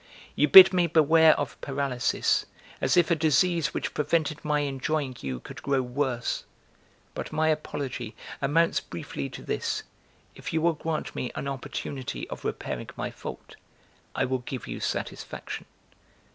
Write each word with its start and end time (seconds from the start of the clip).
You 0.35 0.47
bid 0.47 0.73
me 0.73 0.87
beware 0.87 1.39
of 1.39 1.61
paralysis; 1.61 2.47
as 2.81 2.97
if 2.97 3.11
a 3.11 3.15
disease 3.15 3.71
which 3.71 3.93
prevented 3.93 4.43
my 4.43 4.61
enjoying 4.61 5.15
you 5.19 5.39
could 5.41 5.61
grow 5.61 5.83
worse! 5.83 6.43
But 7.13 7.31
my 7.31 7.49
apology 7.49 8.15
amounts 8.41 8.79
briefly 8.79 9.29
to 9.29 9.43
this; 9.43 9.83
if 10.33 10.53
you 10.53 10.59
will 10.59 10.73
grant 10.73 11.13
me 11.15 11.31
an 11.35 11.47
opportunity 11.47 12.27
of 12.31 12.43
repairing 12.43 12.89
my 12.97 13.11
fault, 13.11 13.57
I 14.15 14.25
will 14.25 14.39
give 14.39 14.65
you 14.67 14.79
satisfaction. 14.79 15.65